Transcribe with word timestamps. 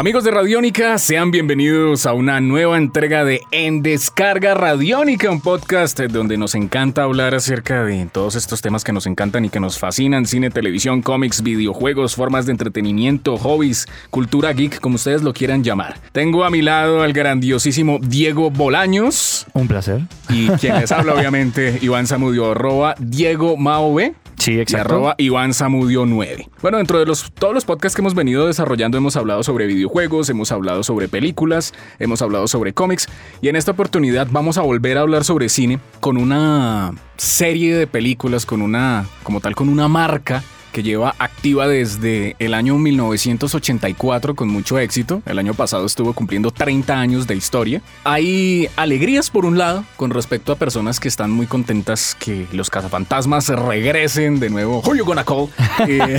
Amigos 0.00 0.24
de 0.24 0.30
Radiónica, 0.30 0.96
sean 0.96 1.30
bienvenidos 1.30 2.06
a 2.06 2.14
una 2.14 2.40
nueva 2.40 2.78
entrega 2.78 3.22
de 3.22 3.42
En 3.50 3.82
Descarga 3.82 4.54
Radiónica, 4.54 5.30
un 5.30 5.42
podcast 5.42 6.00
donde 6.00 6.38
nos 6.38 6.54
encanta 6.54 7.02
hablar 7.02 7.34
acerca 7.34 7.84
de 7.84 8.06
todos 8.06 8.34
estos 8.34 8.62
temas 8.62 8.82
que 8.82 8.94
nos 8.94 9.04
encantan 9.04 9.44
y 9.44 9.50
que 9.50 9.60
nos 9.60 9.78
fascinan, 9.78 10.24
cine, 10.24 10.48
televisión, 10.48 11.02
cómics, 11.02 11.42
videojuegos, 11.42 12.14
formas 12.14 12.46
de 12.46 12.52
entretenimiento, 12.52 13.36
hobbies, 13.36 13.86
cultura 14.08 14.54
geek, 14.54 14.80
como 14.80 14.94
ustedes 14.94 15.20
lo 15.20 15.34
quieran 15.34 15.62
llamar. 15.62 15.98
Tengo 16.12 16.44
a 16.44 16.50
mi 16.50 16.62
lado 16.62 17.02
al 17.02 17.12
grandiosísimo 17.12 17.98
Diego 18.00 18.50
Bolaños. 18.50 19.46
Un 19.52 19.68
placer. 19.68 20.00
Y 20.30 20.48
quien 20.52 20.80
les 20.80 20.92
habla, 20.92 21.12
obviamente, 21.18 21.78
Iván 21.82 22.06
Samudio, 22.06 22.52
arroba 22.52 22.94
Diego 22.98 23.58
Maove. 23.58 24.14
Sí, 24.40 24.52
Y 24.54 24.60
exacto. 24.60 24.94
arroba 24.94 25.14
Iván 25.18 25.52
Samudio 25.52 26.06
9. 26.06 26.48
Bueno, 26.62 26.78
dentro 26.78 26.98
de 26.98 27.04
los, 27.04 27.30
todos 27.32 27.52
los 27.52 27.66
podcasts 27.66 27.94
que 27.94 28.00
hemos 28.00 28.14
venido 28.14 28.46
desarrollando 28.46 28.96
hemos 28.96 29.14
hablado 29.16 29.42
sobre 29.42 29.66
videojuegos, 29.66 30.30
hemos 30.30 30.50
hablado 30.50 30.82
sobre 30.82 31.08
películas, 31.08 31.74
hemos 31.98 32.22
hablado 32.22 32.48
sobre 32.48 32.72
cómics 32.72 33.06
y 33.42 33.48
en 33.48 33.56
esta 33.56 33.72
oportunidad 33.72 34.28
vamos 34.30 34.56
a 34.56 34.62
volver 34.62 34.96
a 34.96 35.02
hablar 35.02 35.24
sobre 35.24 35.50
cine 35.50 35.78
con 36.00 36.16
una 36.16 36.94
serie 37.18 37.76
de 37.76 37.86
películas, 37.86 38.46
con 38.46 38.62
una, 38.62 39.04
como 39.22 39.40
tal, 39.40 39.54
con 39.54 39.68
una 39.68 39.88
marca 39.88 40.42
que 40.72 40.82
lleva 40.82 41.14
activa 41.18 41.66
desde 41.68 42.36
el 42.38 42.54
año 42.54 42.78
1984 42.78 44.34
con 44.34 44.48
mucho 44.48 44.78
éxito. 44.78 45.22
El 45.26 45.38
año 45.38 45.54
pasado 45.54 45.86
estuvo 45.86 46.12
cumpliendo 46.12 46.50
30 46.50 46.98
años 46.98 47.26
de 47.26 47.36
historia. 47.36 47.82
Hay 48.04 48.68
alegrías 48.76 49.30
por 49.30 49.44
un 49.44 49.58
lado 49.58 49.84
con 49.96 50.10
respecto 50.10 50.52
a 50.52 50.56
personas 50.56 51.00
que 51.00 51.08
están 51.08 51.30
muy 51.30 51.46
contentas 51.46 52.16
que 52.18 52.46
los 52.52 52.70
cazafantasmas 52.70 53.48
regresen 53.48 54.40
de 54.40 54.50
nuevo. 54.50 54.80
Who 54.84 54.94
you 54.96 55.04
gonna 55.04 55.24
call? 55.24 55.48
Eh, 55.88 56.18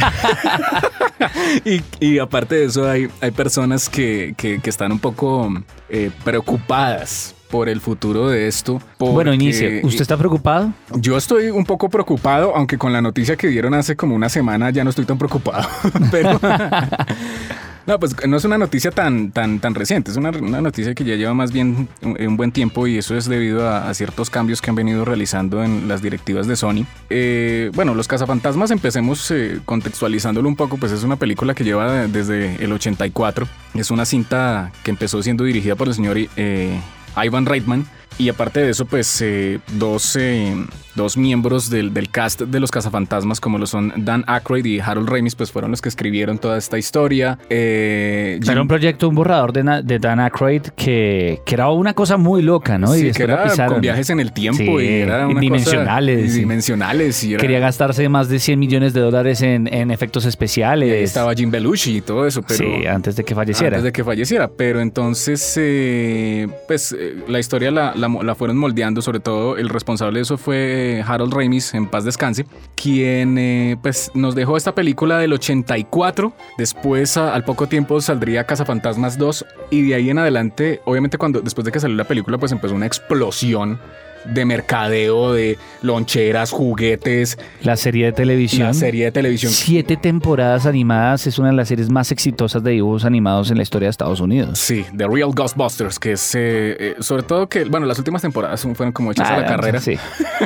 y, 1.65 1.81
y 2.05 2.19
aparte 2.19 2.55
de 2.55 2.65
eso 2.65 2.89
hay, 2.89 3.08
hay 3.21 3.31
personas 3.31 3.89
que, 3.89 4.33
que- 4.38 4.59
que 4.59 4.69
están 4.69 4.91
un 4.91 4.99
poco 4.99 5.53
eh, 5.89 6.09
preocupadas 6.23 7.36
por 7.52 7.69
el 7.69 7.81
futuro 7.81 8.30
de 8.30 8.47
esto. 8.47 8.81
Bueno, 8.97 9.33
inicie. 9.33 9.81
¿Usted 9.83 10.02
está 10.02 10.17
preocupado? 10.17 10.73
yo 10.95 11.17
estoy 11.17 11.49
un 11.49 11.66
poco 11.66 11.89
preocupado, 11.89 12.55
aunque 12.55 12.77
con 12.77 12.93
la 12.93 13.02
noticia 13.02 13.35
que 13.35 13.47
dieron 13.47 13.73
hace 13.73 13.95
como 13.95 14.16
una 14.16 14.30
semana 14.30 14.69
ya 14.69 14.83
no 14.83 14.89
estoy 14.89 15.05
tan 15.05 15.17
preocupado. 15.17 15.67
Pero 16.11 16.39
no, 17.88 17.99
pues 17.99 18.16
no 18.27 18.38
es 18.38 18.45
una 18.45 18.58
noticia 18.58 18.91
tan, 18.91 19.31
tan, 19.31 19.59
tan 19.59 19.75
reciente, 19.75 20.11
es 20.11 20.17
una, 20.17 20.30
una 20.30 20.61
noticia 20.61 20.93
que 20.93 21.03
ya 21.03 21.16
lleva 21.16 21.33
más 21.33 21.52
bien 21.52 21.88
un, 22.02 22.17
un 22.19 22.38
buen 22.38 22.52
tiempo 22.52 22.88
y 22.88 22.97
eso 22.97 23.16
es 23.16 23.25
debido 23.25 23.67
a, 23.67 23.89
a 23.89 23.93
ciertos 23.93 24.30
cambios 24.30 24.61
que 24.61 24.69
han 24.69 24.75
venido 24.75 25.05
realizando 25.05 25.63
en 25.63 25.88
las 25.88 26.02
directivas 26.02 26.47
de 26.47 26.55
Sony. 26.55 26.86
Eh, 27.09 27.71
bueno, 27.73 27.93
Los 27.95 28.08
Cazafantasmas, 28.08 28.71
empecemos 28.71 29.30
eh, 29.31 29.59
contextualizándolo 29.65 30.47
un 30.47 30.55
poco, 30.55 30.77
pues 30.77 30.91
es 30.91 31.03
una 31.03 31.15
película 31.15 31.53
que 31.53 31.63
lleva 31.63 32.08
desde 32.08 32.63
el 32.63 32.71
84. 32.71 33.47
Es 33.73 33.91
una 33.91 34.05
cinta 34.05 34.71
que 34.83 34.91
empezó 34.91 35.21
siendo 35.23 35.43
dirigida 35.43 35.75
por 35.75 35.88
el 35.88 35.93
señor 35.93 36.17
eh, 36.36 36.80
Ivan 37.16 37.45
Reitman. 37.45 37.86
Y 38.17 38.30
aparte 38.30 38.59
de 38.59 38.70
eso, 38.70 38.86
pues 38.86 39.20
eh, 39.23 39.59
dos, 39.73 40.16
eh, 40.16 40.54
dos 40.94 41.17
miembros 41.17 41.70
del, 41.72 41.92
del 41.94 42.09
cast 42.12 42.42
de 42.42 42.59
los 42.59 42.70
cazafantasmas, 42.70 43.40
como 43.40 43.58
lo 43.58 43.66
son 43.66 43.92
Dan 43.98 44.23
Aykroyd 44.28 44.64
y 44.66 44.80
Harold 44.80 45.09
Ramis, 45.09 45.34
pues 45.34 45.52
fueron 45.52 45.72
los 45.72 45.81
que 45.81 45.90
escribieron 45.90 46.38
toda 46.38 46.58
esta 46.58 46.78
historia. 46.78 47.39
Eh, 47.50 48.38
Jim- 48.44 48.52
Era 48.52 48.62
un 48.62 48.67
proyecto, 48.67 49.09
un 49.09 49.16
borrador 49.16 49.54
de, 49.54 49.82
de 49.84 49.98
Dan 49.98 50.20
Aykroyd 50.20 50.62
que, 50.76 51.42
que 51.45 51.56
era 51.56 51.70
una 51.72 51.94
cosa 51.95 52.17
muy 52.17 52.44
loca, 52.44 52.78
¿no? 52.78 52.94
sí, 52.94 53.00
que 53.12 53.26
después 53.26 53.30
la 53.30 53.54
era 53.64 53.66
con 53.67 53.82
viajes 53.82 54.09
en 54.12 54.20
el 54.20 54.32
tiempo 54.34 54.58
Sí, 54.80 54.86
y 54.86 54.88
era 55.02 55.28
una 55.28 55.39
dimensionales, 55.39 56.26
cosa, 56.26 56.38
dimensionales 56.38 57.23
y 57.23 57.34
era- 57.34 57.42
Quería 57.42 57.59
gastarse 57.59 58.08
más 58.08 58.30
de 58.30 58.38
100 58.39 58.59
millones 58.59 58.94
de 58.94 59.00
dólares 59.00 59.42
en, 59.42 59.67
en 59.73 59.89
efectos 59.89 60.26
y 60.26 60.27
ahí 60.27 60.30
especiales. 60.30 61.04
estaba 61.10 61.33
Jim 61.33 61.50
Belushi 61.50 61.98
y 61.98 62.02
todo 62.02 62.27
eso, 62.27 62.44
pero 62.44 62.60
sí, 62.60 62.86
antes 62.86 63.16
de 63.16 63.23
que 63.23 63.33
falleciera. 63.33 63.77
Antes 63.77 63.86
de 63.86 63.92
que 63.94 64.04
falleciera. 64.04 64.48
Pero 64.55 64.80
entonces, 64.82 65.55
eh, 65.58 66.48
pues 66.67 66.95
eh, 66.98 67.16
la 67.27 67.39
historia 67.39 67.71
la, 67.71 67.94
la 68.10 68.36
fueron 68.36 68.58
moldeando. 68.58 69.02
Sobre 69.02 69.20
todo, 69.20 69.58
el 69.58 69.70
responsable 69.70 70.20
de 70.20 70.23
eso 70.23 70.38
fue 70.38 71.04
Harold 71.06 71.34
Ramis, 71.34 71.73
en 71.73 71.88
paz 71.88 72.04
descanse, 72.04 72.45
quien 72.76 73.38
eh, 73.38 73.78
pues 73.82 74.12
nos 74.14 74.36
dejó 74.36 74.58
esta 74.58 74.76
película 74.76 75.17
del 75.17 75.34
84. 75.34 76.34
Después, 76.58 77.17
al 77.17 77.44
poco 77.44 77.67
tiempo, 77.67 78.02
saldría 78.02 78.45
Cazafantasmas 78.45 79.17
2. 79.17 79.45
Y 79.70 79.84
de 79.84 79.95
ahí 79.95 80.10
en 80.10 80.20
adelante, 80.20 80.82
obviamente, 80.86 81.17
cuando 81.17 81.42
después 81.42 81.66
de 81.66 81.72
que 81.72 81.80
salió 81.80 81.95
la 81.95 82.06
película, 82.06 82.38
pues 82.38 82.52
empezó 82.52 82.76
una 82.76 82.86
explosión 82.86 83.80
de 84.26 84.45
mercadeo, 84.45 85.33
de 85.33 85.58
loncheras, 85.82 86.52
juguetes, 86.52 87.37
La 87.64 87.76
serie 87.76 88.05
de 88.05 88.11
televisión. 88.11 88.67
la 88.67 88.73
serie 88.73 89.05
de 89.05 89.11
televisión. 89.11 89.52
Siete 89.52 89.98
temporadas 89.98 90.65
animadas 90.65 91.27
es 91.27 91.39
una 91.39 91.49
de 91.49 91.55
las 91.55 91.67
series 91.67 91.89
más 91.89 92.11
exitosas 92.11 92.64
de 92.64 92.71
dibujos 92.71 93.05
animados 93.05 93.52
en 93.52 93.58
la 93.58 93.64
historia 93.64 93.87
de 93.87 93.92
Estados 93.92 94.20
Unidos. 94.20 94.59
Sí, 94.59 94.86
The 94.95 95.08
Real 95.08 95.32
Ghostbusters, 95.33 95.98
que 95.99 96.14
es 96.14 96.36
eh, 96.36 96.76
eh, 96.80 96.95
sobre 96.99 97.23
todo 97.23 97.48
que, 97.48 97.64
bueno, 97.65 97.86
las 97.86 97.98
últimas 97.98 98.21
temporadas 98.21 98.61
fueron 98.61 98.92
como 98.92 99.11
hechas 99.11 99.30
a 99.30 99.37
la 99.37 99.42
Ah, 99.43 99.45
carrera. 99.45 99.80
Sí. 99.80 99.98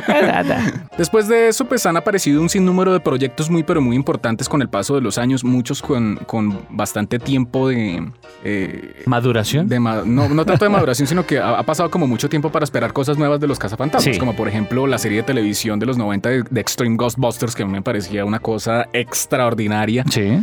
Después 0.98 1.28
de 1.28 1.48
eso, 1.48 1.64
pues 1.66 1.84
han 1.86 1.96
aparecido 1.96 2.40
un 2.40 2.48
sinnúmero 2.48 2.92
de 2.92 3.00
proyectos 3.00 3.50
muy, 3.50 3.62
pero 3.62 3.80
muy 3.80 3.96
importantes 3.96 4.48
con 4.48 4.62
el 4.62 4.68
paso 4.68 4.94
de 4.94 5.00
los 5.00 5.18
años, 5.18 5.44
muchos 5.44 5.82
con, 5.82 6.16
con 6.26 6.60
bastante 6.70 7.18
tiempo 7.18 7.68
de... 7.68 8.10
eh, 8.44 9.02
¿Maduración? 9.06 9.68
de 9.68 9.78
ma- 9.80 10.02
no, 10.04 10.28
no 10.28 10.44
tanto 10.44 10.64
de 10.64 10.68
maduración, 10.70 11.06
sino 11.06 11.26
que 11.26 11.38
ha, 11.38 11.58
ha 11.58 11.62
pasado 11.62 11.90
como 11.90 12.06
mucho 12.06 12.28
tiempo 12.28 12.50
para 12.50 12.64
esperar 12.64 12.92
cosas 12.92 13.18
nuevas 13.18 13.40
de 13.40 13.46
los 13.46 13.58
cazafantasmas, 13.66 14.14
Sí. 14.14 14.18
como 14.18 14.34
por 14.34 14.48
ejemplo 14.48 14.86
la 14.86 14.98
serie 14.98 15.18
de 15.18 15.22
televisión 15.24 15.78
de 15.78 15.86
los 15.86 15.96
90 15.98 16.28
de, 16.28 16.42
de 16.48 16.60
Extreme 16.60 16.96
Ghostbusters, 16.96 17.54
que 17.54 17.62
a 17.62 17.66
mí 17.66 17.72
me 17.72 17.82
parecía 17.82 18.24
una 18.24 18.38
cosa 18.38 18.88
extraordinaria. 18.92 20.04
Sí. 20.10 20.38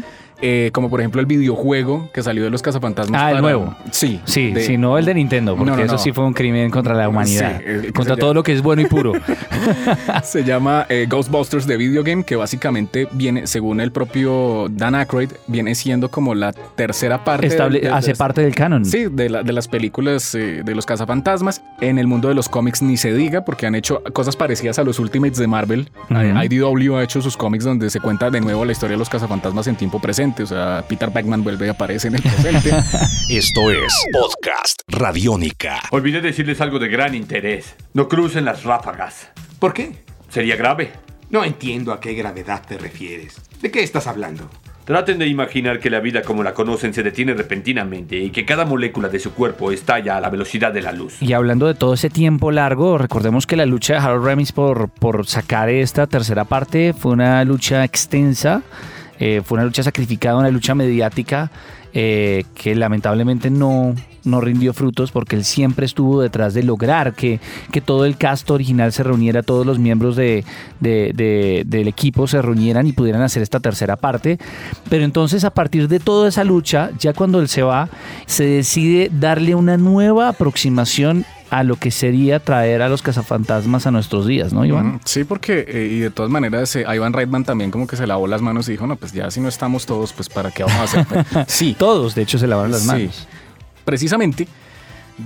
Eh, 0.45 0.71
como 0.73 0.89
por 0.89 0.99
ejemplo 0.99 1.21
el 1.21 1.25
videojuego 1.25 2.09
que 2.13 2.21
salió 2.21 2.43
de 2.43 2.49
los 2.49 2.61
cazafantasmas. 2.61 3.21
Ah, 3.21 3.31
el 3.31 3.41
nuevo. 3.41 3.73
Sí. 3.91 4.19
Sí, 4.25 4.51
de- 4.51 4.61
sí, 4.65 4.77
no 4.77 4.97
el 4.97 5.05
de 5.05 5.13
Nintendo, 5.13 5.55
porque 5.55 5.71
No, 5.71 5.77
no, 5.77 5.83
eso 5.83 5.93
no. 5.93 5.97
sí 5.99 6.11
fue 6.11 6.25
un 6.25 6.33
crimen 6.33 6.69
contra 6.69 6.93
la 6.93 7.07
humanidad, 7.07 7.61
Sí, 7.61 7.93
contra 7.93 8.17
todo 8.17 8.31
llama- 8.31 8.33
lo 8.39 8.43
que 8.43 8.51
es 8.51 8.61
bueno 8.61 8.81
y 8.81 8.85
puro. 8.87 9.13
Se 10.23 10.43
llama 10.43 10.85
eh, 10.89 11.07
Ghostbusters 11.09 11.65
de 11.65 11.77
Video 11.77 12.03
Game, 12.03 12.25
que 12.25 12.35
básicamente 12.35 13.07
viene, 13.13 13.47
según 13.47 13.79
el 13.79 13.93
propio 13.93 14.67
Dan 14.69 14.95
Aykroyd, 14.95 15.29
viene 15.47 15.75
siendo 15.75 16.09
como 16.11 16.35
la 16.35 16.51
tercera 16.51 17.23
parte. 17.23 17.47
Estable- 17.47 17.79
de- 17.79 17.87
de- 17.87 17.93
hace 17.93 18.13
parte 18.15 18.41
del 18.41 18.53
canon. 18.53 18.83
Sí, 18.83 19.05
de, 19.09 19.29
la- 19.29 19.43
de 19.43 19.53
las 19.53 19.69
películas 19.69 20.35
eh, 20.35 20.61
de 20.65 20.75
los 20.75 20.85
cazafantasmas. 20.85 21.61
En 21.79 21.97
el 21.99 22.07
mundo 22.07 22.27
de 22.27 22.35
los 22.35 22.49
cómics 22.49 22.81
ni 22.81 22.97
se 22.97 23.13
diga, 23.13 23.45
porque 23.45 23.65
han 23.65 23.75
hecho 23.75 24.01
cosas 24.11 24.35
parecidas 24.35 24.77
a 24.77 24.83
los 24.83 24.99
Ultimates 24.99 25.37
de 25.37 25.47
Marvel. 25.47 25.89
Ujú. 26.09 26.19
Eh, 26.19 26.33
IDW 26.49 26.95
ha 26.97 27.03
hecho 27.03 27.21
sus 27.21 27.37
cómics 27.37 27.63
donde 27.63 27.89
se 27.89 28.01
cuenta 28.01 28.29
de 28.29 28.41
nuevo 28.41 28.65
la 28.65 28.73
historia 28.73 28.95
de 28.95 28.99
los 28.99 29.09
cazafantasmas 29.09 29.67
en 29.67 29.75
tiempo 29.77 29.99
presente. 29.99 30.32
O 30.41 30.47
sea, 30.47 30.83
Peter 30.87 31.11
Beckman 31.11 31.43
vuelve 31.43 31.67
y 31.67 31.69
aparece 31.69 32.07
en 32.07 32.15
el 32.15 32.21
presente. 32.21 32.69
Esto 33.29 33.69
es 33.69 33.93
Podcast 34.11 34.79
Radiónica. 34.87 35.81
Olvidé 35.91 36.21
decirles 36.21 36.61
algo 36.61 36.79
de 36.79 36.87
gran 36.87 37.13
interés. 37.13 37.75
No 37.93 38.07
crucen 38.07 38.45
las 38.45 38.63
ráfagas. 38.63 39.29
¿Por 39.59 39.73
qué? 39.73 39.91
Sería 40.29 40.55
grave. 40.55 40.91
No 41.29 41.43
entiendo 41.43 41.93
a 41.93 41.99
qué 41.99 42.13
gravedad 42.13 42.63
te 42.67 42.77
refieres. 42.77 43.35
¿De 43.61 43.69
qué 43.69 43.83
estás 43.83 44.07
hablando? 44.07 44.49
Traten 44.85 45.17
de 45.17 45.27
imaginar 45.27 45.79
que 45.79 45.89
la 45.89 46.01
vida 46.01 46.23
como 46.23 46.43
la 46.43 46.53
conocen 46.53 46.93
se 46.93 47.03
detiene 47.03 47.33
repentinamente 47.33 48.17
y 48.17 48.31
que 48.31 48.43
cada 48.43 48.65
molécula 48.65 49.07
de 49.07 49.17
su 49.17 49.33
cuerpo 49.33 49.71
estalla 49.71 50.17
a 50.17 50.21
la 50.21 50.29
velocidad 50.29 50.73
de 50.73 50.81
la 50.81 50.91
luz. 50.91 51.21
Y 51.21 51.31
hablando 51.31 51.67
de 51.67 51.73
todo 51.73 51.93
ese 51.93 52.09
tiempo 52.09 52.51
largo, 52.51 52.97
recordemos 52.97 53.47
que 53.47 53.55
la 53.55 53.65
lucha 53.65 53.93
de 53.93 53.99
Harold 53.99 54.25
Ramis 54.25 54.51
por, 54.51 54.89
por 54.89 55.25
sacar 55.25 55.69
esta 55.69 56.05
tercera 56.07 56.43
parte 56.43 56.93
fue 56.93 57.13
una 57.13 57.45
lucha 57.45 57.85
extensa, 57.85 58.61
eh, 59.25 59.41
fue 59.45 59.55
una 59.57 59.63
lucha 59.65 59.83
sacrificada, 59.83 60.37
una 60.37 60.49
lucha 60.51 60.75
mediática 60.75 61.49
eh, 61.93 62.43
que 62.55 62.75
lamentablemente 62.75 63.49
no, 63.51 63.93
no 64.25 64.41
rindió 64.41 64.73
frutos 64.73 65.11
porque 65.11 65.35
él 65.37 65.43
siempre 65.45 65.85
estuvo 65.85 66.21
detrás 66.21 66.53
de 66.53 66.63
lograr 66.63 67.13
que, 67.13 67.39
que 67.71 67.79
todo 67.81 68.03
el 68.05 68.17
cast 68.17 68.49
original 68.51 68.91
se 68.91 69.03
reuniera, 69.03 69.43
todos 69.43 69.65
los 69.65 69.77
miembros 69.79 70.15
de, 70.15 70.43
de- 70.81 71.11
de- 71.13 71.63
del 71.65 71.87
equipo 71.87 72.25
se 72.27 72.41
reunieran 72.41 72.87
y 72.87 72.91
pudieran 72.93 73.21
hacer 73.21 73.43
esta 73.43 73.59
tercera 73.59 73.95
parte. 73.95 74.39
Pero 74.89 75.05
entonces 75.05 75.43
a 75.45 75.51
partir 75.51 75.87
de 75.87 75.99
toda 75.99 76.27
esa 76.29 76.43
lucha, 76.43 76.89
ya 76.99 77.13
cuando 77.13 77.39
él 77.39 77.47
se 77.47 77.61
va, 77.63 77.87
se 78.25 78.43
decide 78.45 79.09
darle 79.13 79.53
una 79.55 79.77
nueva 79.77 80.29
aproximación 80.29 81.25
a 81.53 81.63
lo 81.63 81.75
que 81.75 81.91
sería 81.91 82.39
traer 82.39 82.81
a 82.81 82.89
los 82.89 83.01
cazafantasmas 83.03 83.85
a 83.85 83.91
nuestros 83.91 84.25
días, 84.25 84.53
¿no, 84.53 84.65
Iván? 84.65 84.99
Sí, 85.05 85.23
porque, 85.23 85.63
eh, 85.67 85.87
y 85.91 85.99
de 85.99 86.09
todas 86.09 86.31
maneras, 86.31 86.75
eh, 86.75 86.83
Ivan 86.93 87.13
Reitman 87.13 87.43
también 87.43 87.69
como 87.69 87.85
que 87.85 87.95
se 87.95 88.07
lavó 88.07 88.25
las 88.25 88.41
manos 88.41 88.67
y 88.69 88.71
dijo, 88.71 88.87
no, 88.87 88.95
pues 88.95 89.11
ya 89.11 89.29
si 89.29 89.39
no 89.39 89.47
estamos 89.49 89.85
todos, 89.85 90.13
pues 90.13 90.29
para 90.29 90.49
qué 90.49 90.63
vamos 90.63 90.95
a 90.95 91.01
hacer. 91.01 91.25
sí, 91.47 91.75
Todos, 91.77 92.15
de 92.15 92.23
hecho, 92.23 92.39
se 92.39 92.47
lavaron 92.47 92.71
las 92.71 92.81
Sí. 92.81 92.87
manos. 92.87 93.27
Precisamente 93.85 94.47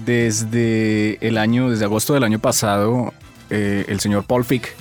desde 0.06 1.18
el 1.26 1.38
año, 1.38 1.70
desde 1.70 1.86
agosto 1.86 2.14
del 2.14 2.24
año 2.24 2.40
pasado, 2.40 3.14
eh, 3.50 3.86
el 3.88 4.00
señor 4.00 4.26
Paul 4.26 4.44
Fick, 4.44 4.74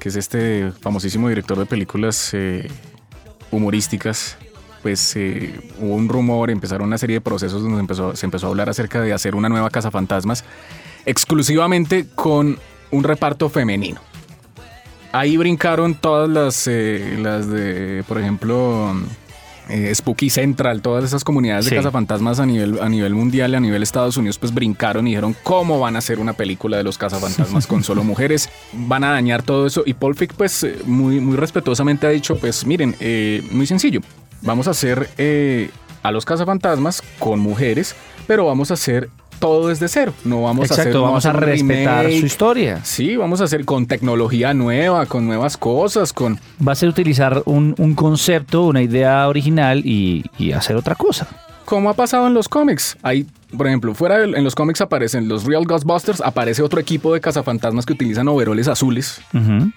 que 0.00 0.08
es 0.08 0.16
este 0.16 0.72
famosísimo 0.80 1.28
director 1.28 1.58
de 1.58 1.66
películas 1.66 2.30
eh, 2.32 2.68
humorísticas, 3.50 4.36
pues 4.84 5.16
eh, 5.16 5.58
hubo 5.80 5.94
un 5.94 6.10
rumor, 6.10 6.50
empezaron 6.50 6.86
una 6.88 6.98
serie 6.98 7.14
de 7.16 7.20
procesos 7.22 7.62
donde 7.62 7.80
empezó, 7.80 8.14
se 8.14 8.26
empezó 8.26 8.46
a 8.46 8.50
hablar 8.50 8.68
acerca 8.68 9.00
de 9.00 9.14
hacer 9.14 9.34
una 9.34 9.48
nueva 9.48 9.70
Casa 9.70 9.90
Fantasmas 9.90 10.44
exclusivamente 11.06 12.04
con 12.14 12.58
un 12.90 13.02
reparto 13.02 13.48
femenino. 13.48 13.98
Ahí 15.12 15.38
brincaron 15.38 15.94
todas 15.94 16.28
las, 16.28 16.66
eh, 16.66 17.16
las 17.18 17.48
de, 17.48 18.04
por 18.06 18.20
ejemplo, 18.20 18.94
eh, 19.70 19.90
Spooky 19.94 20.28
Central, 20.28 20.82
todas 20.82 21.02
esas 21.04 21.24
comunidades 21.24 21.64
Sí. 21.64 21.70
de 21.70 21.76
cazafantasmas 21.76 22.40
a 22.40 22.44
nivel, 22.46 22.78
a 22.82 22.88
nivel 22.90 23.14
mundial 23.14 23.52
y 23.52 23.54
a 23.54 23.60
nivel 23.60 23.82
Estados 23.82 24.18
Unidos, 24.18 24.38
pues 24.38 24.52
brincaron 24.52 25.06
y 25.06 25.10
dijeron 25.12 25.34
cómo 25.44 25.80
van 25.80 25.96
a 25.96 26.00
hacer 26.00 26.18
una 26.18 26.34
película 26.34 26.76
de 26.76 26.82
los 26.82 26.98
cazafantasmas 26.98 27.66
con 27.66 27.82
solo 27.84 28.04
mujeres, 28.04 28.50
van 28.74 29.02
a 29.04 29.12
dañar 29.12 29.42
todo 29.42 29.66
eso. 29.66 29.82
Y 29.86 29.94
Paul 29.94 30.14
Fick, 30.14 30.34
pues 30.34 30.66
muy, 30.84 31.20
muy 31.20 31.36
respetuosamente 31.36 32.06
ha 32.06 32.10
dicho, 32.10 32.36
pues 32.36 32.66
miren, 32.66 32.94
eh, 33.00 33.42
muy 33.52 33.66
sencillo, 33.66 34.00
vamos 34.44 34.68
a 34.68 34.70
hacer 34.70 35.10
eh, 35.18 35.70
a 36.02 36.10
los 36.12 36.24
cazafantasmas 36.24 37.02
con 37.18 37.40
mujeres, 37.40 37.96
pero 38.26 38.46
vamos 38.46 38.70
a 38.70 38.74
hacer 38.74 39.08
todo 39.40 39.68
desde 39.68 39.88
cero. 39.88 40.14
No 40.24 40.42
vamos 40.42 40.70
a 40.70 40.74
hacer 40.74 40.94
no 40.94 41.02
vamos 41.02 41.26
a 41.26 41.30
hacer 41.30 41.40
respetar 41.42 42.04
remake. 42.04 42.20
su 42.20 42.26
historia. 42.26 42.84
Sí, 42.84 43.16
vamos 43.16 43.40
a 43.40 43.44
hacer 43.44 43.64
con 43.64 43.86
tecnología 43.86 44.54
nueva, 44.54 45.06
con 45.06 45.26
nuevas 45.26 45.56
cosas, 45.56 46.12
con 46.12 46.38
Va 46.66 46.72
a 46.72 46.76
ser 46.76 46.88
utilizar 46.88 47.42
un, 47.44 47.74
un 47.78 47.94
concepto, 47.94 48.62
una 48.62 48.80
idea 48.82 49.26
original 49.28 49.82
y, 49.84 50.24
y 50.38 50.52
hacer 50.52 50.76
otra 50.76 50.94
cosa. 50.94 51.26
como 51.64 51.90
ha 51.90 51.94
pasado 51.94 52.26
en 52.26 52.34
los 52.34 52.48
cómics. 52.48 52.96
Hay, 53.02 53.26
por 53.56 53.66
ejemplo, 53.66 53.94
fuera 53.94 54.18
del- 54.18 54.34
en 54.34 54.44
los 54.44 54.54
cómics 54.54 54.80
aparecen 54.80 55.28
los 55.28 55.44
Real 55.44 55.64
Ghostbusters, 55.64 56.20
aparece 56.20 56.62
otro 56.62 56.80
equipo 56.80 57.12
de 57.14 57.20
cazafantasmas 57.20 57.86
que 57.86 57.92
utilizan 57.92 58.28
overoles 58.28 58.68
azules, 58.68 59.20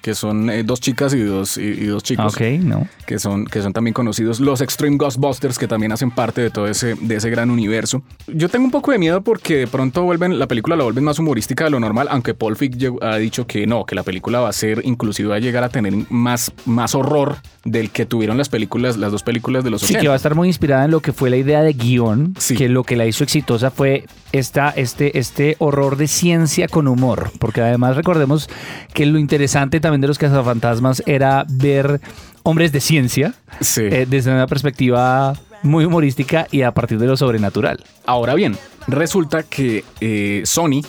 que 0.02 0.14
son 0.16 0.50
eh, 0.50 0.64
dos 0.64 0.80
chicas 0.82 1.14
y 1.14 1.20
dos, 1.22 1.58
y, 1.58 1.62
y 1.62 1.86
dos 1.86 2.04
chicos. 2.04 2.34
Ok, 2.34 2.42
no. 2.62 2.88
que 3.06 3.20
son, 3.20 3.46
que 3.46 3.62
son 3.62 3.74
también 3.74 3.94
conocidos, 3.94 4.40
los 4.40 4.62
Extreme 4.62 4.98
Ghostbusters, 4.98 5.58
que 5.58 5.68
también 5.68 5.92
hacen 5.92 6.12
parte 6.12 6.42
de 6.42 6.50
todo 6.50 6.68
ese, 6.68 6.96
de 6.96 7.16
ese 7.16 7.30
gran 7.30 7.50
universo. 7.50 8.02
Yo 8.28 8.50
tengo 8.50 8.66
un 8.66 8.72
poco 8.72 8.92
de 8.92 8.98
miedo 8.98 9.22
porque 9.22 9.58
de 9.58 9.68
pronto 9.68 10.04
vuelven, 10.04 10.40
la 10.40 10.48
película 10.48 10.76
la 10.76 10.84
vuelven 10.84 11.04
más 11.04 11.20
humorística 11.20 11.64
de 11.66 11.70
lo 11.72 11.80
normal, 11.80 12.08
aunque 12.12 12.34
Paul 12.34 12.56
Fick 12.56 12.76
ha 13.02 13.18
dicho 13.18 13.48
que 13.48 13.66
no, 13.68 13.86
que 13.86 13.96
la 13.96 14.04
película 14.04 14.40
va 14.40 14.50
a 14.50 14.54
ser, 14.54 14.82
inclusive 14.86 15.30
va 15.30 15.36
a 15.36 15.40
llegar 15.40 15.64
a 15.64 15.70
tener 15.70 15.94
más, 16.10 16.52
más 16.66 16.96
horror 16.96 17.38
del 17.72 17.90
que 17.92 18.06
tuvieron 18.06 18.38
las 18.38 18.50
películas, 18.50 18.98
las 18.98 19.12
dos 19.12 19.24
películas 19.24 19.64
de 19.64 19.70
los 19.70 19.82
Sí, 19.82 19.88
80. 19.88 20.02
que 20.02 20.08
va 20.08 20.14
a 20.14 20.18
estar 20.18 20.36
muy 20.36 20.48
inspirada 20.48 20.86
en 20.86 20.92
lo 20.92 21.02
que 21.02 21.14
fue 21.14 21.30
la 21.30 21.38
idea 21.38 21.62
de 21.62 21.74
guion, 21.74 22.34
Sí. 22.40 22.56
que 22.56 22.70
lo 22.70 22.84
que 22.84 22.96
la 22.96 23.06
hizo 23.06 23.24
exitosa 23.24 23.72
fue 23.72 24.06
esta, 24.32 24.70
este, 24.70 25.18
este 25.20 25.56
horror 25.60 25.98
de 25.98 26.08
ciencia 26.08 26.68
con 26.68 26.88
humor, 26.88 27.32
porque 27.40 27.62
además 27.62 27.96
recordemos 27.96 28.50
que 28.94 29.06
lo 29.06 29.20
interesante 29.20 29.80
también 29.80 30.02
de 30.02 30.08
los 30.08 30.18
cazafantasmas 30.18 31.04
era 31.06 31.46
ver 31.50 32.00
hombres 32.44 32.72
de 32.72 32.80
ciencia 32.80 33.34
Sí. 33.60 33.82
eh, 33.84 34.06
desde 34.10 34.32
una 34.32 34.48
perspectiva 34.48 35.34
muy 35.64 35.86
humorística 35.86 36.48
y 36.52 36.62
a 36.62 36.72
partir 36.72 37.00
de 37.00 37.08
lo 37.08 37.18
sobrenatural. 37.18 37.84
Ahora 38.06 38.36
bien, 38.36 38.56
resulta 38.88 39.44
que 39.44 39.84
eh, 40.00 40.44
Sony 40.46 40.82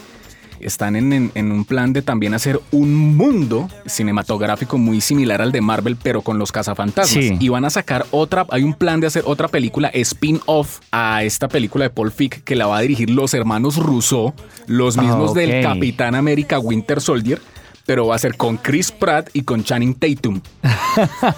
están 0.61 0.97
en, 0.97 1.13
en- 1.13 1.33
en 1.35 1.53
un 1.53 1.65
plan 1.65 1.93
de 1.93 2.03
también 2.03 2.35
hacer 2.35 2.61
un 2.73 3.17
mundo 3.17 3.69
cinematográfico 3.87 4.79
muy 4.79 5.01
similar 5.01 5.43
al 5.43 5.53
de 5.53 5.61
Marvel, 5.61 5.97
pero 6.03 6.23
con 6.23 6.39
los 6.39 6.53
cazafantasmas. 6.53 7.25
Sí. 7.25 7.37
Y 7.41 7.49
van 7.49 7.65
a 7.65 7.71
sacar 7.71 8.07
otra, 8.11 8.47
hay 8.51 8.63
un 8.63 8.75
plan 8.75 9.01
de 9.01 9.07
hacer 9.07 9.23
otra 9.27 9.49
película 9.49 9.89
spin-off 9.89 10.81
a 10.91 11.23
esta 11.25 11.49
película 11.49 11.85
de 11.85 11.91
Paul 11.91 12.11
Fick 12.13 12.43
que 12.45 12.57
la 12.57 12.67
va 12.67 12.79
a 12.79 12.81
dirigir 12.81 13.11
los 13.11 13.35
hermanos 13.35 13.77
Russo, 13.77 14.35
los 14.67 14.99
Ah, 14.99 15.03
mismos 15.03 15.35
del. 15.35 15.63
Capitán 15.63 16.15
América 16.15 16.59
Winter 16.59 17.01
Soldier. 17.01 17.41
Pero 17.87 18.07
va 18.09 18.17
a 18.17 18.19
ser 18.19 18.37
con 18.37 18.59
Chris 18.59 18.93
Pratt 18.93 19.31
y 19.33 19.45
con 19.45 19.65
Channing 19.65 19.95
Tatum. 19.95 20.43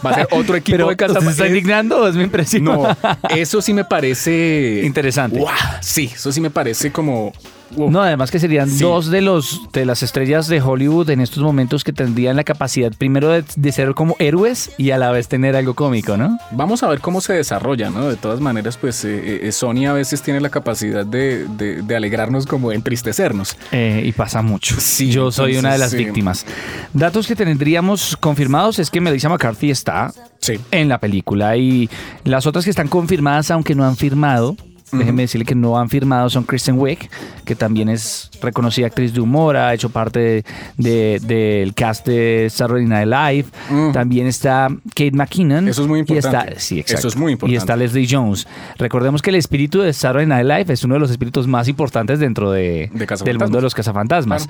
Va 0.04 0.10
a 0.10 0.14
ser 0.14 0.26
otro 0.32 0.56
equipo 0.56 0.74
Pero 0.76 0.86
de 0.88 0.94
¿usted 0.94 1.06
se 1.06 1.12
está 1.12 1.18
cazafantasmas. 1.20 1.48
indignando? 1.48 2.08
Es 2.08 2.16
mi 2.16 2.24
impresión. 2.24 2.64
No, 2.64 2.82
eso 3.30 3.62
sí 3.62 3.72
me 3.72 3.84
parece 3.84 4.82
Interesante. 4.84 5.40
Sí, 5.80 6.10
eso 6.12 6.32
sí 6.32 6.40
me 6.40 6.50
parece 6.50 6.90
como. 6.90 7.32
Uf. 7.76 7.90
No, 7.90 8.02
además 8.02 8.30
que 8.30 8.38
serían 8.38 8.68
Sí. 8.68 8.82
dos 8.82 9.10
de 9.10 9.20
los 9.20 9.60
de 9.72 9.84
las 9.84 10.02
estrellas 10.02 10.46
de 10.48 10.60
Hollywood 10.60 11.10
en 11.10 11.20
estos 11.20 11.42
momentos 11.42 11.84
que 11.84 11.92
tendrían 11.92 12.36
la 12.36 12.44
capacidad 12.44 12.92
primero 12.96 13.28
de, 13.30 13.44
de 13.56 13.72
ser 13.72 13.94
como 13.94 14.16
héroes 14.18 14.70
y 14.78 14.90
a 14.90 14.98
la 14.98 15.10
vez 15.10 15.28
tener 15.28 15.56
algo 15.56 15.74
cómico, 15.74 16.16
¿no? 16.16 16.38
Vamos 16.52 16.82
a 16.82 16.88
ver 16.88 17.00
cómo 17.00 17.20
se 17.20 17.32
desarrolla, 17.34 17.90
¿no? 17.90 18.08
De 18.08 18.16
todas 18.16 18.40
maneras, 18.40 18.76
pues 18.76 19.04
eh, 19.04 19.46
eh, 19.46 19.52
Sony 19.52 19.86
a 19.88 19.92
veces 19.92 20.22
tiene 20.22 20.40
la 20.40 20.50
capacidad 20.50 21.04
de, 21.06 21.46
de- 21.56 21.82
de 21.82 21.96
alegrarnos 21.96 22.46
como 22.46 22.70
de 22.70 22.76
entristecernos. 22.76 23.56
Eh, 23.72 24.02
y 24.04 24.12
pasa 24.12 24.42
mucho. 24.42 24.76
Sí, 24.78 25.10
Yo 25.10 25.30
soy 25.30 25.56
una 25.56 25.72
de 25.72 25.78
las 25.78 25.90
sí. 25.92 25.96
víctimas. 25.98 26.44
Datos 26.92 27.26
que 27.26 27.36
tendríamos 27.36 28.16
confirmados 28.16 28.78
es 28.78 28.90
que 28.90 29.00
Melissa 29.00 29.28
McCarthy 29.28 29.70
está 29.70 30.12
Sí. 30.40 30.54
en 30.70 30.88
la 30.88 30.98
película 30.98 31.56
y 31.56 31.88
las 32.24 32.46
otras 32.46 32.64
que 32.64 32.70
están 32.70 32.88
confirmadas, 32.88 33.50
aunque 33.50 33.74
no 33.74 33.84
han 33.84 33.96
firmado, 33.96 34.56
déjenme 34.92 35.22
decirle 35.22 35.44
que 35.44 35.54
no 35.54 35.78
han 35.78 35.88
firmado, 35.88 36.28
son 36.30 36.44
Kristen 36.44 36.78
Wiig, 36.78 37.08
que 37.44 37.54
también 37.54 37.88
es 37.88 38.30
reconocida 38.42 38.86
actriz 38.86 39.12
de 39.14 39.20
humor, 39.20 39.56
ha 39.56 39.72
hecho 39.74 39.90
parte 39.90 40.20
de- 40.20 40.44
de- 40.76 41.20
del 41.20 41.74
cast 41.74 42.06
de 42.06 42.48
Saturday 42.50 42.86
Night 42.86 43.08
Live. 43.08 43.48
Mm. 43.70 43.92
También 43.92 44.26
está 44.26 44.68
Kate 44.90 45.12
McKinnon. 45.12 45.68
Eso 45.68 45.82
es 45.82 45.88
muy 45.88 45.98
Y 45.98 46.00
importante. 46.00 46.38
está, 46.48 46.60
sí, 46.60 46.78
exacto. 46.80 46.98
Eso 47.00 47.08
es 47.08 47.16
muy 47.16 47.32
importante. 47.32 47.54
Y 47.54 47.56
está 47.56 47.76
Leslie 47.76 48.06
Jones. 48.10 48.46
Recordemos 48.78 49.22
que 49.22 49.30
el 49.30 49.36
espíritu 49.36 49.80
de 49.80 49.92
Saturday 49.92 50.26
Night 50.26 50.46
Live 50.46 50.72
es 50.72 50.84
uno 50.84 50.94
de 50.94 51.00
los 51.00 51.10
espíritus 51.10 51.46
más 51.46 51.68
importantes 51.68 52.18
dentro 52.18 52.50
de, 52.50 52.90
De 52.92 53.06
del 53.24 53.38
mundo 53.38 53.58
de 53.58 53.62
los 53.62 53.74
cazafantasmas. 53.74 54.48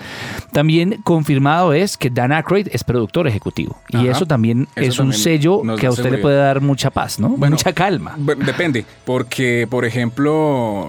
También 0.52 1.00
confirmado 1.04 1.72
es 1.72 1.96
que 1.96 2.10
Dan 2.10 2.32
Aykroyd 2.32 2.68
es 2.72 2.84
productor 2.84 3.26
ejecutivo. 3.26 3.76
Y 3.88 4.06
eso 4.08 4.26
también 4.26 4.68
Eso 4.76 4.88
es 4.88 4.98
un 4.98 5.12
sello 5.12 5.62
que 5.78 5.86
a 5.86 5.90
usted 5.90 6.10
le 6.10 6.18
puede 6.18 6.36
dar 6.36 6.60
mucha 6.60 6.90
paz, 6.90 7.18
¿no? 7.18 7.28
Bueno, 7.30 7.56
mucha 7.56 7.72
calma. 7.72 8.16
Depende, 8.18 8.84
porque, 9.04 9.66
por 9.68 9.84
ejemplo, 9.84 10.29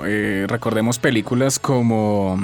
eh, 0.05 0.45
recordemos 0.47 0.99
películas 0.99 1.59
como. 1.59 2.37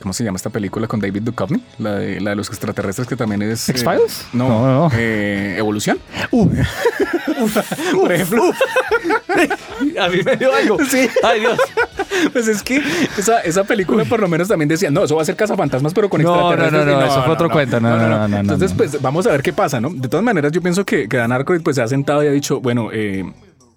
¿Cómo 0.00 0.12
se 0.12 0.24
llama 0.24 0.34
esta 0.34 0.50
película 0.50 0.88
con 0.88 0.98
David 0.98 1.22
Duchovny? 1.22 1.62
La 1.78 1.94
de, 1.94 2.20
la 2.20 2.30
de 2.30 2.36
los 2.36 2.48
extraterrestres 2.48 3.06
que 3.06 3.14
también 3.14 3.40
es... 3.42 3.68
eh, 3.68 3.70
¿X-Files? 3.72 4.26
no, 4.32 4.48
No, 4.48 4.88
no. 4.88 4.90
eh, 4.96 5.54
¿Evolución? 5.56 5.96
por 7.94 8.12
ejemplo... 8.12 8.42
a 10.00 10.08
mí 10.08 10.18
me 10.24 10.36
dio 10.36 10.52
algo. 10.54 10.78
Sí. 10.84 11.08
Ay, 11.22 11.40
Dios. 11.40 11.58
Pues 12.32 12.48
es 12.48 12.64
que 12.64 12.82
esa, 13.16 13.40
esa 13.42 13.62
película 13.64 14.04
por 14.04 14.18
lo 14.20 14.26
menos 14.28 14.48
también 14.48 14.68
decía, 14.68 14.90
no, 14.90 15.04
eso 15.04 15.16
va 15.16 15.22
a 15.22 15.24
ser 15.24 15.36
cazafantasmas, 15.36 15.94
pero 15.94 16.08
con 16.08 16.20
No, 16.22 16.34
extraterrestres. 16.50 16.84
no, 16.86 17.00
no, 17.00 17.06
Y 17.06 17.08
eso 17.08 17.22
fue 17.22 17.34
otro 17.34 17.48
cuento. 17.50 17.80
No, 17.80 17.96
no, 17.96 18.08
no, 18.08 18.28
no, 18.28 18.38
Entonces, 18.38 18.72
no. 18.72 18.76
pues 18.78 19.00
vamos 19.00 19.26
a 19.26 19.30
ver 19.30 19.42
qué 19.42 19.52
pasa, 19.52 19.80
¿no? 19.80 19.90
De 19.90 20.08
todas 20.08 20.24
maneras, 20.24 20.52
yo 20.52 20.60
pienso 20.60 20.84
que, 20.84 21.08
que 21.08 21.16
Dan 21.16 21.30
Aykroyd 21.32 21.62
pues 21.62 21.76
se 21.76 21.82
ha 21.82 21.86
sentado 21.88 22.24
y 22.24 22.26
ha 22.26 22.30
dicho, 22.32 22.60
bueno, 22.60 22.90
eh, 22.92 23.24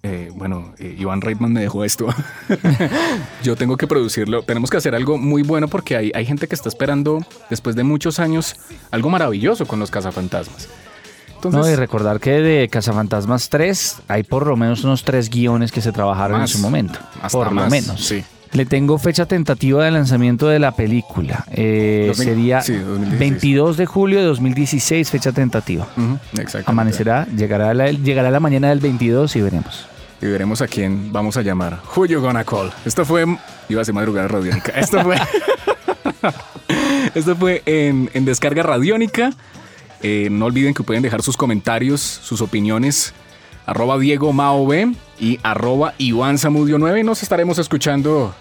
eh, 0.08 0.32
bueno, 0.36 0.72
eh, 0.78 0.96
Iván 1.00 1.22
Reitman 1.22 1.52
me 1.52 1.62
dejó 1.62 1.84
esto. 1.84 2.06
yo 3.44 3.56
tengo 3.56 3.76
que 3.76 3.88
producirlo. 3.88 4.44
Tenemos 4.44 4.70
que 4.70 4.78
hacer 4.78 4.94
algo 4.94 5.18
muy 5.18 5.42
bueno 5.42 5.68
porque 5.68 5.96
hay, 5.96 6.12
hay 6.14 6.26
gente 6.26 6.48
que 6.48 6.54
está 6.54 6.70
esperando, 6.70 7.26
después 7.50 7.76
de 7.76 7.84
muchos 7.84 8.20
años, 8.20 8.56
algo 8.92 9.10
maravilloso 9.10 9.66
con 9.66 9.80
los 9.80 9.90
cazafantasmas. 9.90 10.70
Entonces, 11.34 11.60
No, 11.60 11.68
y 11.70 11.76
recordar 11.76 12.20
que 12.20 12.32
de 12.42 12.70
Cazafantasmas 12.70 13.50
3 13.50 14.04
hay 14.08 14.22
por 14.24 14.46
lo 14.46 14.56
menos 14.56 14.84
unos 14.84 15.04
tres 15.04 15.30
guiones 15.30 15.72
que 15.72 15.82
se 15.82 15.92
trabajaron 15.92 16.40
Más. 16.40 16.52
en 16.52 16.58
su 16.58 16.62
momento. 16.64 17.00
Hasta 17.22 17.38
por 17.38 17.50
más, 17.52 17.66
lo 17.66 17.72
menos. 17.72 18.06
sí. 18.06 18.24
Le 18.52 18.66
tengo 18.66 18.98
fecha 19.00 19.26
tentativa 19.26 19.84
de 19.84 19.92
lanzamiento 19.92 20.48
de 20.48 20.60
la 20.60 20.72
película. 20.72 21.46
Eh, 21.52 22.06
2000, 22.16 22.26
sería 22.26 22.62
sí, 22.62 22.74
2016. 22.74 23.20
22 23.20 23.78
de 23.78 23.86
julio 23.86 24.20
de 24.20 24.26
2016, 24.26 25.10
fecha 25.10 25.32
tentativa. 25.34 25.88
Amanecerá, 26.66 27.28
llegará 27.36 27.74
la, 27.74 27.92
llegará 27.92 28.32
la 28.32 28.40
mañana 28.40 28.70
del 28.70 28.80
22 28.80 29.36
y 29.36 29.42
veremos. 29.42 29.88
Y 30.28 30.32
veremos 30.32 30.62
a 30.62 30.68
quién 30.68 31.12
vamos 31.12 31.38
a 31.38 31.42
llamar. 31.42 31.82
Who 31.96 32.06
you 32.06 32.22
gonna 32.22 32.44
call? 32.44 32.72
Esto 32.86 33.06
fue. 33.06 33.26
Iba 33.70 33.82
a 33.82 33.86
ser 33.86 33.94
madrugada 33.94 34.28
radiónica. 34.28 34.72
Esto 34.72 35.02
fue. 35.02 35.16
Esto 37.16 37.36
fue 37.36 37.62
en, 37.66 38.10
en 38.14 38.26
Descarga 38.26 38.64
Radiónica. 38.64 39.32
Eh, 40.02 40.28
no 40.32 40.46
olviden 40.46 40.74
que 40.74 40.84
pueden 40.84 41.04
dejar 41.04 41.22
sus 41.22 41.38
comentarios, 41.38 42.02
sus 42.02 42.42
opiniones. 42.42 43.14
Arroba 43.66 43.98
Diego 43.98 44.34
Mao 44.34 44.68
y 45.20 45.40
arroba 45.44 45.94
Iván 45.98 46.38
Zamudio 46.38 46.78
9. 46.78 47.04
Nos 47.04 47.24
estaremos 47.24 47.58
escuchando 47.58 48.36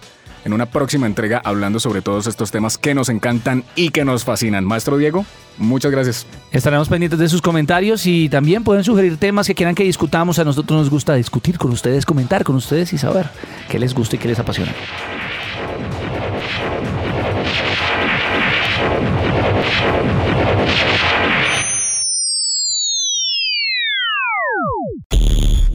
en 0.45 0.53
una 0.53 0.67
próxima 0.67 1.07
entrega 1.07 1.41
hablando 1.45 1.81
sobre 1.81 2.03
todos 2.03 2.27
estos 2.27 2.51
temas 2.51 2.79
que 2.79 2.95
nos 2.95 3.09
encantan 3.09 3.65
y 3.75 3.91
que 3.91 4.05
nos 4.05 4.25
fascinan. 4.25 4.65
Maestro 4.65 4.97
Diego, 4.97 5.25
muchas 5.59 5.91
gracias. 5.91 6.27
Estaremos 6.53 6.89
pendientes 6.89 7.19
de 7.19 7.29
sus 7.29 7.43
comentarios 7.43 8.07
y 8.07 8.29
también 8.29 8.65
pueden 8.65 8.85
sugerir 8.85 9.17
temas 9.17 9.47
que 9.47 9.55
quieran 9.55 9.75
que 9.75 9.85
discutamos. 9.85 10.39
A 10.39 10.45
nosotros 10.45 10.79
nos 10.79 10.91
gusta 10.91 11.15
discutir 11.15 11.59
con 11.59 11.71
ustedes, 11.71 12.05
comentar 12.05 12.45
con 12.45 12.57
ustedes 12.57 12.93
y 12.93 12.99
saber 12.99 13.29
qué 13.69 13.79
les 13.79 13.95
gusta 13.95 14.17
y 14.17 14.19
qué 14.19 14.29
les 14.29 14.39
apasiona. 14.39 14.73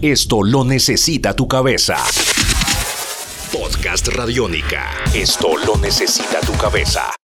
Esto 0.01 0.43
lo 0.43 0.63
necesita 0.63 1.35
tu 1.35 1.49
cabeza. 1.49 1.97
Podcast 3.51 4.07
Radiónica. 4.09 4.91
Esto 5.13 5.57
lo 5.65 5.75
necesita 5.77 6.39
tu 6.41 6.55
cabeza. 6.57 7.09